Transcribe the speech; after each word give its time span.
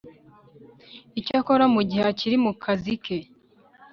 Icyakora 1.19 1.65
mu 1.73 1.81
gihe 1.89 2.03
akiri 2.11 2.37
mu 2.45 2.53
kazi 2.63 2.93
ke 3.03 3.17